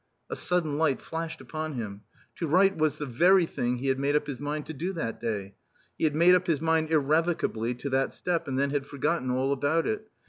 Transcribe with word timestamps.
A 0.31 0.35
sudden 0.35 0.79
light 0.79 0.99
flashed 0.99 1.41
upon 1.41 1.73
him. 1.73 2.01
To 2.37 2.47
write 2.47 2.75
was 2.75 2.97
the 2.97 3.05
very 3.05 3.45
thing 3.45 3.77
he 3.77 3.87
had 3.89 3.99
made 3.99 4.15
up 4.15 4.25
his 4.25 4.39
mind 4.39 4.65
to 4.65 4.73
do 4.73 4.93
that 4.93 5.21
day. 5.21 5.53
He 5.95 6.05
had 6.05 6.15
made 6.15 6.33
up 6.33 6.47
his 6.47 6.59
mind 6.59 6.89
irrevocably 6.89 7.75
to 7.75 7.89
that 7.91 8.11
step 8.15 8.47
and 8.47 8.57
then 8.57 8.71
had 8.71 8.87
forgotten 8.87 9.29
all 9.29 9.51
about 9.51 9.85
it. 9.85 10.09